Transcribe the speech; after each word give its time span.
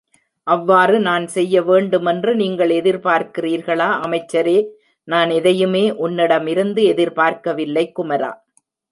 அவ்வாறு 0.47 0.99
நான் 0.99 1.25
செய்ய 1.27 1.55
வேண்டுமென்று 1.61 2.31
நீங்கள் 2.35 2.71
எதிர்பார்க்கிறீர்களா 2.77 3.89
அமைச்சரே? 4.01 4.55
நான் 5.07 5.29
எதையுமே 5.31 5.83
உன்னிடம் 6.05 6.47
இருந்து 6.47 6.83
எதிர்பார்க்கவில்லை 6.85 7.85
குமரா! 7.91 8.31